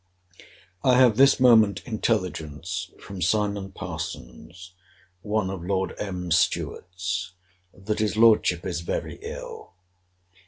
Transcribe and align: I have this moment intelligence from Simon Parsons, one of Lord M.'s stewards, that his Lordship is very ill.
I 0.83 0.95
have 0.97 1.15
this 1.15 1.39
moment 1.39 1.83
intelligence 1.85 2.89
from 2.99 3.21
Simon 3.21 3.71
Parsons, 3.71 4.73
one 5.21 5.51
of 5.51 5.63
Lord 5.63 5.93
M.'s 5.99 6.39
stewards, 6.39 7.35
that 7.71 7.99
his 7.99 8.17
Lordship 8.17 8.65
is 8.65 8.81
very 8.81 9.19
ill. 9.21 9.75